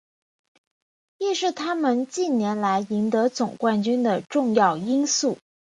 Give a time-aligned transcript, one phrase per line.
[1.19, 5.37] 亦是他们近年来赢得总冠军的重要因素。